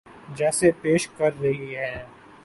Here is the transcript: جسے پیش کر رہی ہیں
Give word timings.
جسے 0.37 0.71
پیش 0.81 1.07
کر 1.17 1.31
رہی 1.41 1.75
ہیں 1.75 2.03